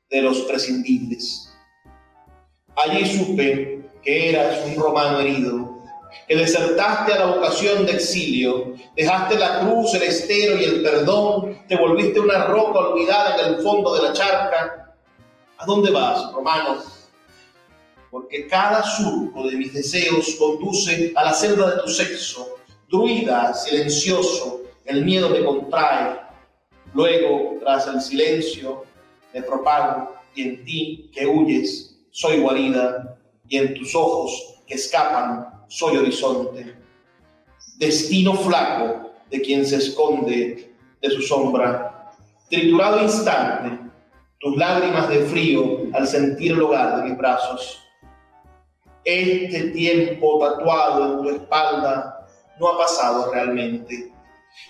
[0.09, 1.53] de los prescindibles.
[2.75, 5.66] Allí supe que eras un romano herido,
[6.27, 11.57] que desertaste a la vocación de exilio, dejaste la cruz, el estero y el perdón,
[11.67, 14.95] te volviste una roca olvidada en el fondo de la charca.
[15.57, 16.77] ¿A dónde vas, romano?
[18.11, 22.55] Porque cada surco de mis deseos conduce a la celda de tu sexo,
[22.89, 26.19] druida, silencioso, el miedo me contrae.
[26.93, 28.83] Luego, tras el silencio,
[29.33, 35.56] me propago y en ti que huyes soy guarida y en tus ojos que escapan
[35.67, 36.75] soy horizonte.
[37.77, 42.13] Destino flaco de quien se esconde de su sombra.
[42.49, 43.77] Triturado instante,
[44.39, 47.83] tus lágrimas de frío al sentir el hogar de mis brazos.
[49.03, 52.27] Este tiempo tatuado en tu espalda
[52.59, 54.11] no ha pasado realmente.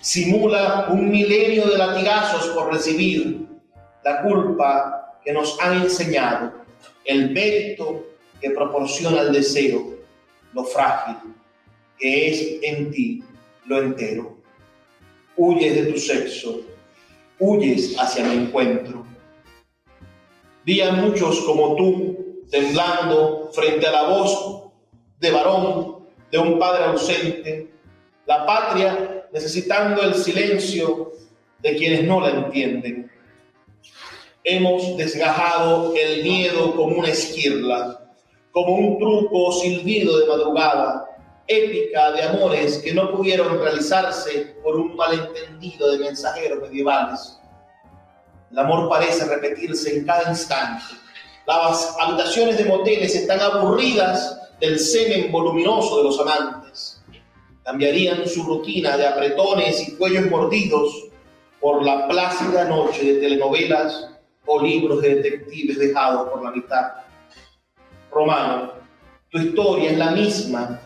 [0.00, 3.48] Simula un milenio de latigazos por recibir
[4.04, 6.52] la culpa que nos han enseñado,
[7.04, 8.04] el mérito
[8.40, 9.97] que proporciona el deseo
[10.52, 11.16] lo frágil
[11.98, 13.22] que es en ti
[13.66, 14.38] lo entero.
[15.36, 16.60] Huyes de tu sexo,
[17.38, 19.04] huyes hacia mi encuentro.
[20.64, 24.70] Vi a muchos como tú temblando frente a la voz
[25.20, 27.70] de varón de un padre ausente,
[28.26, 31.12] la patria necesitando el silencio
[31.60, 33.10] de quienes no la entienden.
[34.44, 38.07] Hemos desgajado el miedo como una esquirla
[38.64, 41.16] como un truco silbido de madrugada,
[41.46, 47.38] épica de amores que no pudieron realizarse por un malentendido de mensajeros medievales.
[48.50, 50.82] El amor parece repetirse en cada instante.
[51.46, 57.00] Las habitaciones de moteles están aburridas del semen voluminoso de los amantes.
[57.62, 61.10] Cambiarían su rutina de apretones y cuellos mordidos
[61.60, 64.10] por la plácida noche de telenovelas
[64.46, 67.07] o libros de detectives dejados por la mitad
[68.10, 68.72] romano.
[69.30, 70.80] Tu historia es la misma.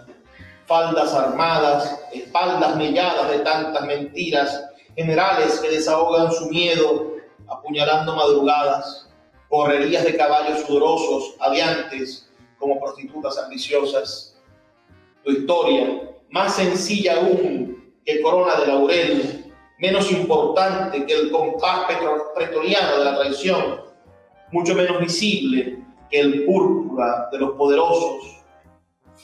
[0.67, 4.65] Faldas armadas, espaldas melladas de tantas mentiras,
[4.97, 7.17] generales que desahogan su miedo,
[7.49, 9.09] apuñalando madrugadas,
[9.49, 14.37] correrías de caballos sudorosos, adiantes, como prostitutas ambiciosas.
[15.25, 21.87] Tu historia, más sencilla aún que corona de laurel, menos importante que el compás
[22.35, 23.83] pretoriano de la traición,
[24.53, 25.82] mucho menos visible
[26.13, 28.43] el púrpura de los poderosos,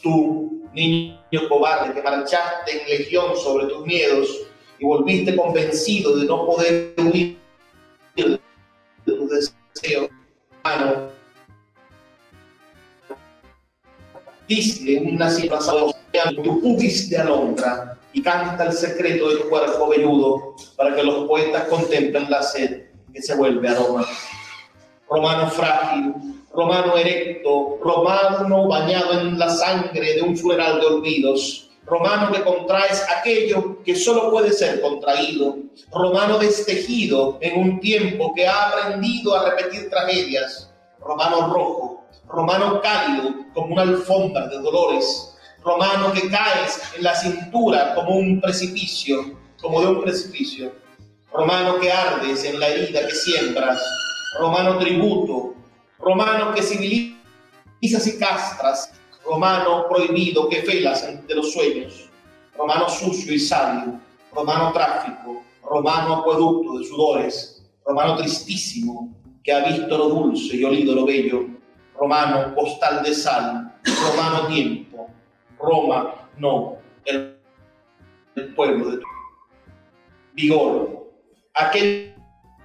[0.02, 4.28] tú, niño cobarde, que marchaste en legión sobre tus miedos
[4.78, 7.38] y volviste convencido de no poder huir
[8.16, 8.40] de
[9.04, 10.08] tus deseos
[10.64, 11.12] humanos.
[14.48, 15.92] Dice una situación,
[16.42, 21.68] tu pubis de alondra y canta el secreto del cuerpo velludo para que los poetas
[21.68, 24.06] contemplen la sed que se vuelve aroma.
[25.08, 32.32] Romano frágil, romano erecto, romano bañado en la sangre de un funeral de olvidos, romano
[32.32, 35.56] que contraes aquello que solo puede ser contraído,
[35.92, 40.68] romano destejido en un tiempo que ha aprendido a repetir tragedias,
[40.98, 47.94] romano rojo, romano cálido como una alfombra de dolores, romano que caes en la cintura
[47.94, 50.72] como un precipicio, como de un precipicio,
[51.32, 53.80] romano que ardes en la herida que siembras,
[54.40, 55.54] romano tributo,
[55.98, 58.92] romano que civilizas y castras,
[59.24, 62.08] romano prohibido que felas ante los sueños,
[62.56, 64.00] romano sucio y sabio,
[64.32, 70.94] romano tráfico, romano acueducto de sudores, romano tristísimo que ha visto lo dulce y olido
[70.94, 71.46] lo bello,
[71.98, 75.08] romano postal de sal, romano tiempo,
[75.58, 77.36] Roma no, el,
[78.36, 79.06] el pueblo de tu
[80.34, 81.10] vigor,
[81.54, 82.14] aquel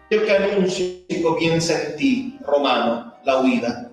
[0.10, 3.90] que anuncia y comienza en ti, romano, la huida.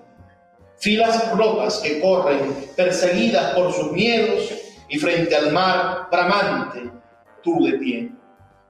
[0.77, 4.49] Filas rotas que corren perseguidas por sus miedos
[4.89, 6.89] y frente al mar bramante,
[7.43, 8.11] tú de pie,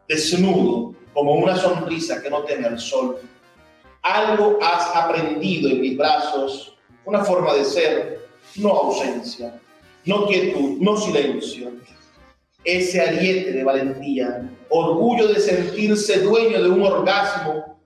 [0.08, 3.18] desnudo, como una sonrisa que no teme el sol.
[4.02, 9.60] Algo has aprendido en mis brazos, una forma de ser, no ausencia,
[10.06, 11.72] no quietud, no silencio.
[12.64, 17.81] Ese ariete de valentía, orgullo de sentirse dueño de un orgasmo,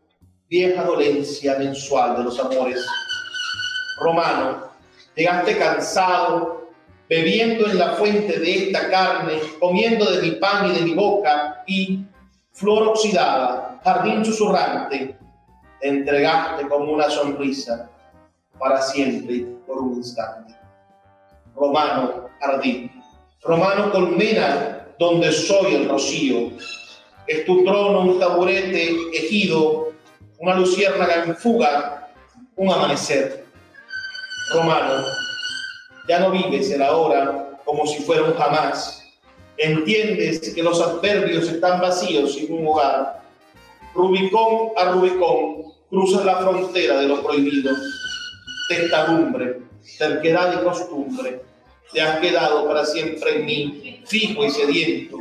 [0.50, 2.86] vieja dolencia mensual de los amores.
[4.00, 4.70] Romano,
[5.16, 6.70] llegaste cansado,
[7.10, 11.64] bebiendo en la fuente de esta carne, comiendo de mi pan y de mi boca,
[11.68, 12.06] y
[12.52, 15.18] flor oxidada, jardín susurrante,
[15.80, 17.90] te entregaste como una sonrisa
[18.58, 20.56] para siempre y por un instante.
[21.56, 22.92] Romano, jardín,
[23.42, 26.52] romano colmena donde soy el rocío,
[27.28, 29.85] es tu trono un taburete ejido,
[30.46, 32.08] una luciérnaga en fuga,
[32.56, 33.46] un amanecer.
[34.54, 35.04] Romano,
[36.08, 39.04] ya no vives el ahora como si fuera un jamás.
[39.58, 43.24] Entiendes que los adverbios están vacíos sin un hogar.
[43.96, 47.74] Rubicón a Rubicón cruzas la frontera de lo prohibido.
[48.70, 49.62] Testadumbre,
[49.98, 51.42] terquedad y costumbre.
[51.92, 55.18] Te has quedado para siempre en mí, fijo y sediento.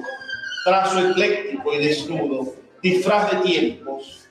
[0.67, 2.53] Trazo ecléctico y desnudo,
[2.83, 4.24] disfraz de tiempos.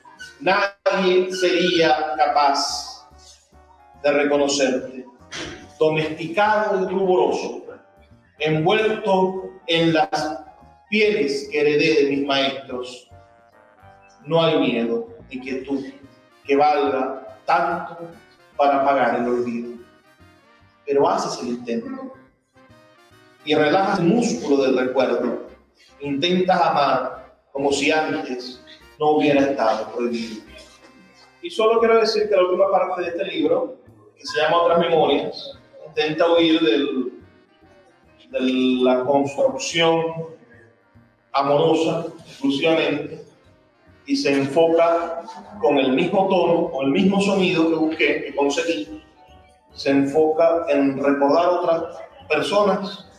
[0.43, 3.07] Nadie sería capaz
[4.03, 5.05] de reconocerte
[5.79, 7.63] domesticado y ruboroso,
[8.39, 10.43] envuelto en las
[10.89, 13.09] pieles que heredé de mis maestros.
[14.25, 15.85] No hay miedo ni quietud
[16.43, 18.09] que valga tanto
[18.57, 19.77] para pagar el olvido.
[20.85, 22.15] Pero haces el intento
[23.45, 25.47] y relajas el músculo del recuerdo.
[26.01, 28.59] Intentas amar como si antes
[28.99, 30.43] no hubiera estado prohibido.
[31.41, 33.75] Y solo quiero decir que la última parte de este libro,
[34.17, 37.11] que se llama Otras Memorias, intenta huir de
[38.39, 40.05] la construcción
[41.33, 43.25] amorosa exclusivamente
[44.05, 45.23] y se enfoca
[45.61, 49.03] con el mismo tono, con el mismo sonido que busqué, que conseguí,
[49.73, 51.83] se enfoca en recordar otras
[52.27, 53.09] personas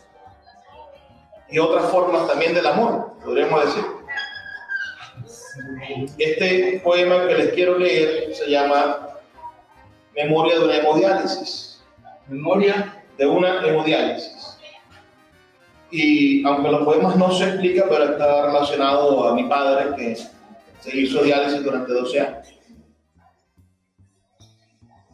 [1.49, 3.94] y otras formas también del amor, podríamos decir.
[6.19, 9.09] Este poema que les quiero leer se llama
[10.15, 11.75] Memoria de una hemodiálisis
[12.29, 14.59] memoria de una hemodiálisis.
[15.91, 20.97] Y aunque los poemas no se explica, pero está relacionado a mi padre que se
[20.97, 22.49] hizo diálisis durante 12 años.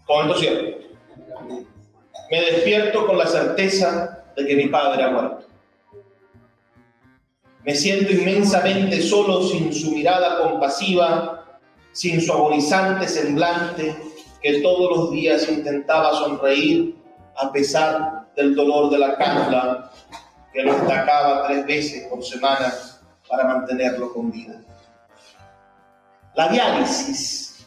[0.07, 0.79] Con esto cierto.
[2.31, 5.47] Me despierto con la certeza de que mi padre ha muerto.
[7.65, 11.61] Me siento inmensamente solo sin su mirada compasiva,
[11.93, 13.95] sin su agonizante semblante
[14.43, 16.97] que todos los días intentaba sonreír
[17.37, 19.91] a pesar del dolor de la cánula
[20.53, 22.73] que lo atacaba tres veces por semana
[23.29, 24.61] para mantenerlo con vida.
[26.35, 27.67] La diálisis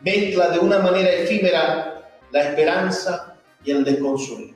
[0.00, 4.54] mezcla de una manera efímera la esperanza y el desconsuelo.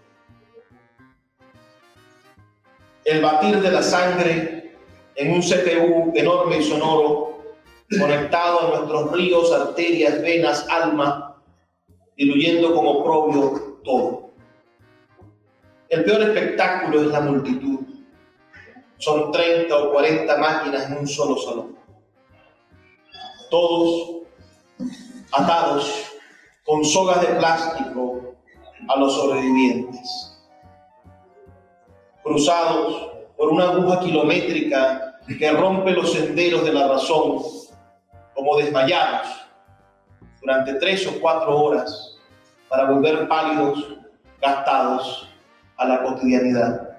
[3.04, 4.57] El batir de la sangre
[5.18, 7.40] en un CPU enorme y sonoro,
[7.98, 11.42] conectado a nuestros ríos, arterias, venas, alma,
[12.16, 14.30] diluyendo como propio todo.
[15.88, 17.80] El peor espectáculo es la multitud.
[18.98, 21.76] Son 30 o 40 máquinas en un solo salón.
[23.50, 24.18] Todos
[25.32, 26.12] atados
[26.64, 28.36] con sogas de plástico
[28.86, 30.38] a los sobrevivientes.
[32.22, 37.42] Cruzados por una aguja kilométrica que rompe los senderos de la razón,
[38.34, 39.26] como desmayados
[40.40, 42.16] durante tres o cuatro horas
[42.68, 43.98] para volver pálidos,
[44.40, 45.28] gastados
[45.76, 46.96] a la cotidianidad.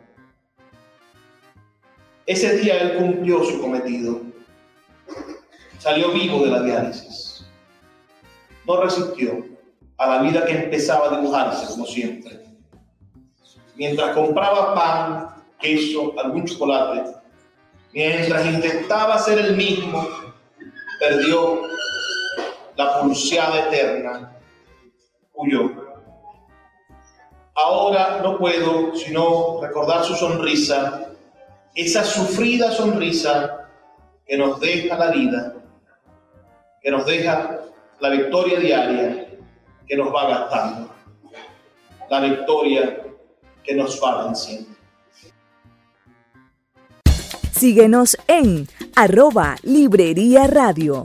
[2.26, 4.22] Ese día él cumplió su cometido.
[5.80, 7.48] Salió vivo de la diálisis.
[8.68, 9.46] No resistió
[9.98, 12.46] a la vida que empezaba a dibujarse como siempre.
[13.76, 17.19] Mientras compraba pan, queso, algún chocolate,
[17.94, 20.08] mientras intentaba ser el mismo,
[21.00, 21.64] perdió
[22.76, 24.38] la pulseada eterna,
[25.34, 25.72] huyó.
[27.56, 31.12] Ahora no puedo sino recordar su sonrisa,
[31.76, 33.70] esa sufrida sonrisa
[34.26, 35.56] que nos deja la vida,
[36.82, 37.60] que nos deja
[38.00, 39.28] la victoria diaria
[39.88, 40.90] que nos va gastando,
[42.10, 43.02] la victoria
[43.64, 44.79] que nos va venciendo.
[47.60, 51.04] Síguenos en arroba Librería Radio.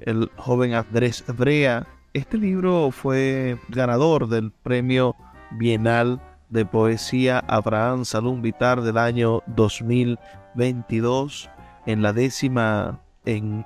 [0.01, 1.87] el joven Andrés Brea.
[2.13, 5.15] Este libro fue ganador del premio
[5.53, 6.21] Bienal
[6.51, 11.51] de Poesía Abraham Salón Vitar del año 2022
[11.87, 13.65] en la décima en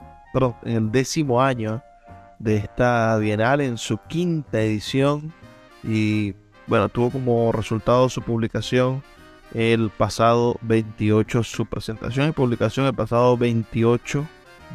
[0.65, 1.83] el décimo año
[2.39, 5.33] de esta Bienal en su quinta edición
[5.83, 6.35] y
[6.67, 9.03] bueno, tuvo como resultado su publicación
[9.55, 14.27] el pasado 28, su presentación y publicación el pasado 28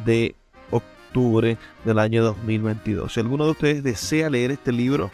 [0.04, 0.34] de
[0.70, 3.12] octubre del año 2022.
[3.12, 5.10] Si alguno de ustedes desea leer este libro,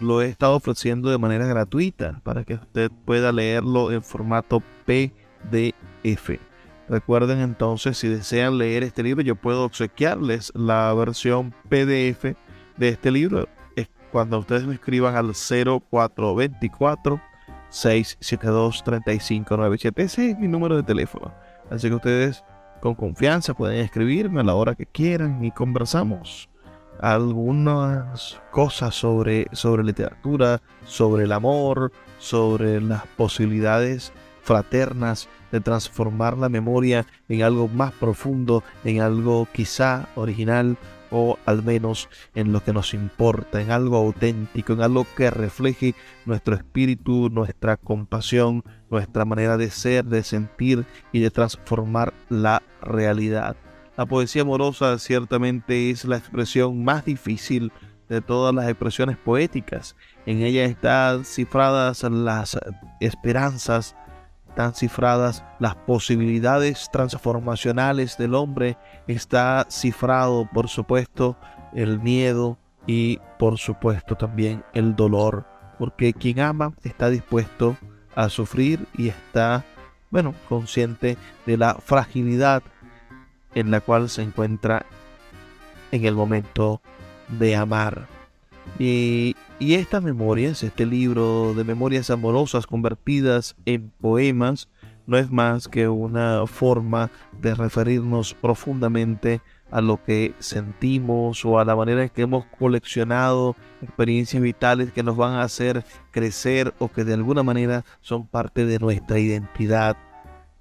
[0.00, 6.40] lo he estado ofreciendo de manera gratuita para que usted pueda leerlo en formato PDF.
[6.88, 12.34] Recuerden entonces, si desean leer este libro, yo puedo obsequiarles la versión PDF
[12.76, 13.48] de este libro.
[14.10, 17.20] Cuando ustedes me escriban al 0424
[17.68, 20.02] 672 3597.
[20.02, 21.32] Ese es mi número de teléfono.
[21.70, 22.42] Así que ustedes
[22.80, 26.49] con confianza pueden escribirme a la hora que quieran y conversamos
[27.00, 36.48] algunas cosas sobre, sobre literatura, sobre el amor, sobre las posibilidades fraternas de transformar la
[36.48, 40.76] memoria en algo más profundo, en algo quizá original
[41.10, 45.94] o al menos en lo que nos importa, en algo auténtico, en algo que refleje
[46.24, 53.56] nuestro espíritu, nuestra compasión, nuestra manera de ser, de sentir y de transformar la realidad.
[54.00, 57.70] La poesía amorosa ciertamente es la expresión más difícil
[58.08, 59.94] de todas las expresiones poéticas.
[60.24, 62.58] En ella están cifradas las
[62.98, 63.94] esperanzas
[64.48, 71.36] están cifradas las posibilidades transformacionales del hombre, está cifrado, por supuesto,
[71.74, 75.44] el miedo y, por supuesto, también el dolor,
[75.78, 77.76] porque quien ama está dispuesto
[78.14, 79.62] a sufrir y está,
[80.08, 82.62] bueno, consciente de la fragilidad
[83.54, 84.86] en la cual se encuentra
[85.92, 86.80] en el momento
[87.28, 88.06] de amar.
[88.78, 94.68] Y, y estas memorias, este libro de memorias amorosas convertidas en poemas,
[95.06, 99.40] no es más que una forma de referirnos profundamente
[99.70, 105.02] a lo que sentimos o a la manera en que hemos coleccionado experiencias vitales que
[105.02, 109.96] nos van a hacer crecer o que de alguna manera son parte de nuestra identidad.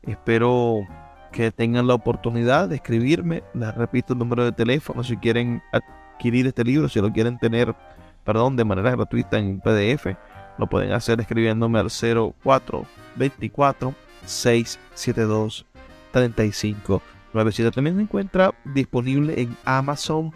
[0.03, 0.87] Espero
[1.31, 3.43] que tengan la oportunidad de escribirme.
[3.53, 7.75] Les repito el número de teléfono si quieren adquirir este libro, si lo quieren tener,
[8.23, 10.15] perdón, de manera gratuita en PDF.
[10.57, 13.93] Lo pueden hacer escribiéndome al 0424
[14.25, 15.65] 672
[16.11, 17.01] 35
[17.33, 20.31] 97 también se encuentra disponible en Amazon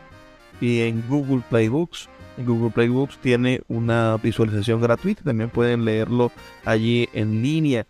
[0.62, 2.10] y en Google Play Books.
[2.38, 6.32] En Google Play Books tiene una visualización gratuita, también pueden leerlo
[6.66, 7.86] allí en línea.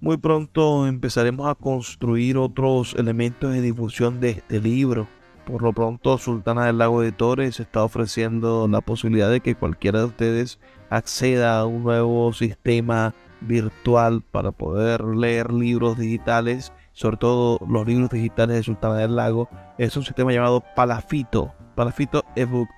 [0.00, 5.08] Muy pronto empezaremos a construir otros elementos de difusión de este libro.
[5.44, 9.98] Por lo pronto, Sultana del Lago de Torres está ofreciendo la posibilidad de que cualquiera
[9.98, 17.58] de ustedes acceda a un nuevo sistema virtual para poder leer libros digitales, sobre todo
[17.68, 19.48] los libros digitales de Sultana del Lago.
[19.78, 22.68] Es un sistema llamado Palafito, Palafito ebook.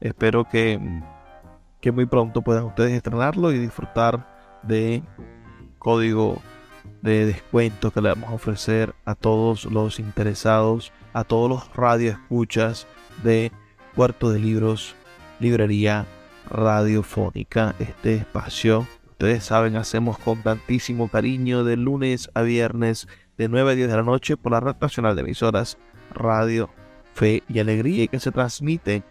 [0.00, 0.80] Espero que,
[1.82, 4.26] que muy pronto puedan ustedes estrenarlo y disfrutar
[4.62, 5.02] de
[5.78, 6.40] código
[7.02, 12.86] de descuento que le vamos a ofrecer a todos los interesados, a todos los radioescuchas
[13.22, 13.52] de
[13.94, 14.94] Puerto de Libros,
[15.40, 16.06] Librería
[16.50, 17.74] Radiofónica.
[17.78, 23.74] Este espacio, ustedes saben, hacemos con tantísimo cariño de lunes a viernes de 9 a
[23.74, 25.78] 10 de la noche por la red nacional de emisoras
[26.12, 26.70] Radio
[27.14, 29.02] Fe y Alegría y que se transmite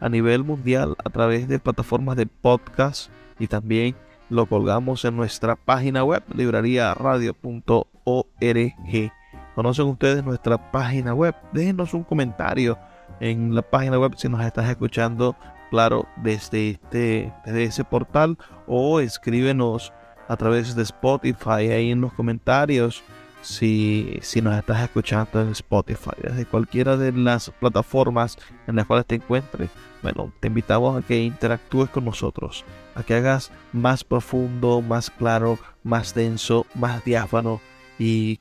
[0.00, 3.96] a nivel mundial a través de plataformas de podcast y también
[4.28, 9.12] lo colgamos en nuestra página web, librariaradio.org.
[9.54, 11.34] ¿Conocen ustedes nuestra página web?
[11.52, 12.78] Déjenos un comentario
[13.20, 15.36] en la página web si nos estás escuchando,
[15.70, 19.92] claro, desde, este, desde ese portal o escríbenos
[20.28, 23.02] a través de Spotify ahí en los comentarios
[23.46, 29.14] si, nos estás escuchando en Spotify, desde cualquiera de las plataformas en las cuales te
[29.16, 29.70] encuentres.
[30.02, 35.58] Bueno, te invitamos a que interactúes con nosotros, a que hagas más profundo, más claro,
[35.82, 37.60] más denso, más diáfano
[37.98, 38.40] y,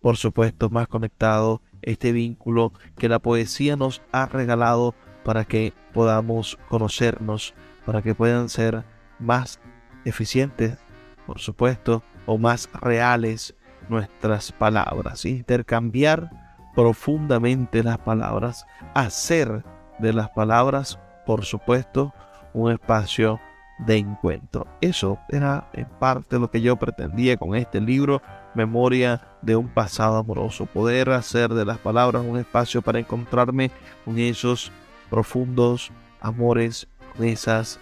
[0.00, 6.58] por supuesto, más conectado este vínculo que la poesía nos ha regalado para que podamos
[6.68, 8.84] conocernos, para que puedan ser
[9.18, 9.60] más
[10.04, 10.78] eficientes,
[11.26, 13.55] por supuesto, o más reales
[13.88, 16.30] nuestras palabras, intercambiar
[16.74, 19.64] profundamente las palabras, hacer
[19.98, 22.12] de las palabras, por supuesto,
[22.52, 23.40] un espacio
[23.78, 24.66] de encuentro.
[24.80, 28.22] Eso era en parte lo que yo pretendía con este libro,
[28.54, 33.70] Memoria de un pasado amoroso, poder hacer de las palabras un espacio para encontrarme
[34.04, 34.72] con esos
[35.10, 37.78] profundos amores, con esas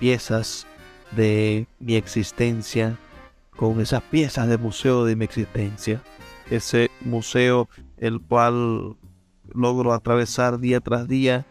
[0.00, 0.66] piezas
[1.12, 2.96] de mi existencia,
[3.60, 6.00] con esas piezas de museo de mi existencia,
[6.50, 8.96] ese museo el cual
[9.52, 11.44] logro atravesar día tras día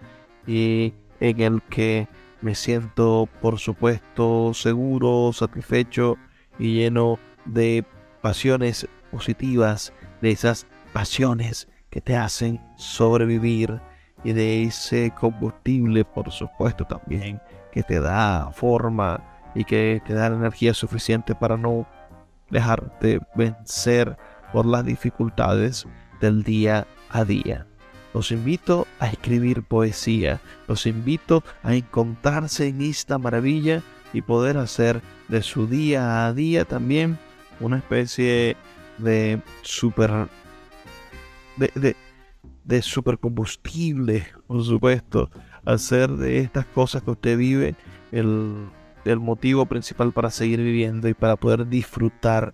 [0.47, 2.07] y en el que
[2.41, 6.17] me siento por supuesto seguro, satisfecho
[6.57, 7.85] y lleno de
[8.23, 13.79] pasiones positivas, de esas pasiones que te hacen sobrevivir
[14.23, 17.39] y de ese combustible por supuesto también
[17.71, 21.85] que te da forma y que te da energía suficiente para no
[22.49, 24.17] dejarte vencer
[24.51, 25.85] por las dificultades
[26.19, 27.67] del día a día.
[28.13, 33.83] Los invito a escribir poesía, los invito a encontrarse en esta maravilla
[34.13, 37.19] y poder hacer de su día a día también
[37.59, 38.57] una especie
[38.97, 40.27] de super
[41.57, 41.95] de, de,
[42.63, 45.29] de supercombustible, por supuesto,
[45.65, 47.75] hacer de estas cosas que usted vive
[48.11, 48.69] el,
[49.11, 52.53] el motivo principal para seguir viviendo y para poder disfrutar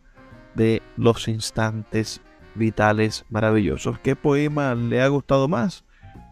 [0.54, 2.22] de los instantes
[2.56, 4.00] vitales maravillosos.
[4.00, 5.86] ¿Qué poema le ha gustado más?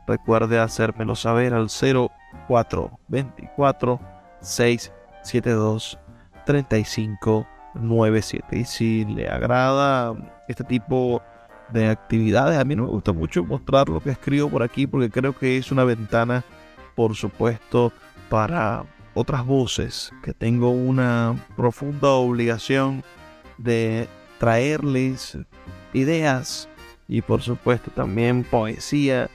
[0.07, 3.99] Recuerde hacérmelo saber al 0424
[4.41, 5.99] 672
[6.45, 8.57] 3597.
[8.57, 10.13] Y si le agrada
[10.47, 11.21] este tipo
[11.69, 15.09] de actividades, a mí no me gusta mucho mostrar lo que escribo por aquí porque
[15.09, 16.43] creo que es una ventana,
[16.95, 17.91] por supuesto,
[18.29, 23.03] para otras voces, que tengo una profunda obligación
[23.57, 24.07] de
[24.39, 25.37] traerles
[25.93, 26.67] ideas
[27.07, 29.29] y por supuesto también poesía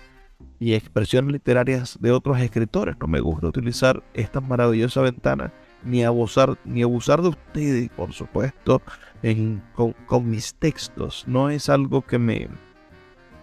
[0.60, 2.96] y expresiones literarias de otros escritores.
[3.00, 5.52] No me gusta utilizar esta maravillosa ventana
[5.84, 8.82] ni abusar, ni abusar de ustedes, por supuesto,
[9.22, 11.24] en, con, mis textos.
[11.26, 12.48] No es algo que me,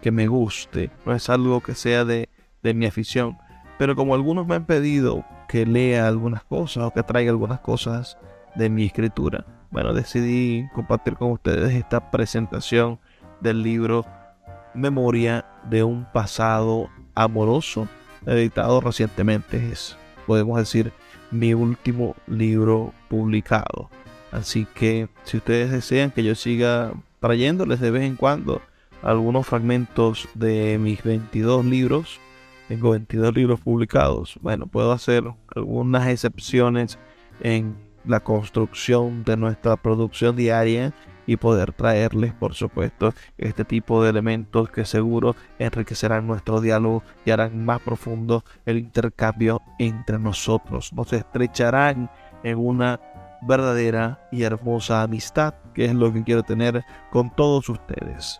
[0.01, 2.29] que me guste, no es algo que sea de,
[2.61, 3.37] de mi afición.
[3.77, 8.17] Pero como algunos me han pedido que lea algunas cosas o que traiga algunas cosas
[8.55, 12.99] de mi escritura, bueno, decidí compartir con ustedes esta presentación
[13.41, 14.05] del libro
[14.73, 17.87] Memoria de un pasado amoroso,
[18.25, 19.71] editado recientemente.
[19.71, 20.93] Es, podemos decir,
[21.31, 23.89] mi último libro publicado.
[24.31, 28.61] Así que si ustedes desean que yo siga trayéndoles de vez en cuando
[29.01, 32.19] algunos fragmentos de mis 22 libros,
[32.67, 35.23] tengo 22 libros publicados, bueno, puedo hacer
[35.55, 36.97] algunas excepciones
[37.41, 40.93] en la construcción de nuestra producción diaria
[41.27, 47.31] y poder traerles, por supuesto, este tipo de elementos que seguro enriquecerán nuestro diálogo y
[47.31, 50.93] harán más profundo el intercambio entre nosotros.
[50.93, 52.11] Nos estrecharán
[52.43, 52.99] en una
[53.41, 58.39] verdadera y hermosa amistad, que es lo que quiero tener con todos ustedes.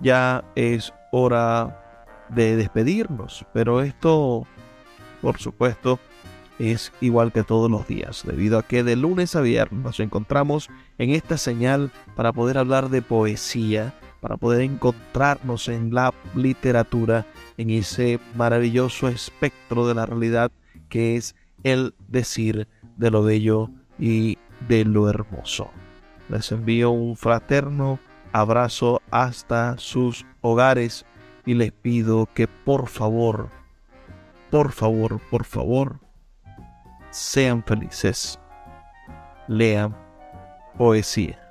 [0.00, 1.85] Ya es hora
[2.28, 4.46] de despedirnos, pero esto,
[5.22, 5.98] por supuesto,
[6.58, 10.70] es igual que todos los días, debido a que de lunes a viernes nos encontramos
[10.98, 17.26] en esta señal para poder hablar de poesía, para poder encontrarnos en la literatura,
[17.58, 20.50] en ese maravilloso espectro de la realidad
[20.88, 25.70] que es el decir de lo bello y de lo hermoso.
[26.28, 27.98] Les envío un fraterno
[28.32, 31.06] abrazo hasta sus hogares
[31.46, 33.48] y les pido que por favor,
[34.50, 36.00] por favor, por favor,
[37.10, 38.38] sean felices.
[39.48, 39.96] Lean
[40.76, 41.45] poesía.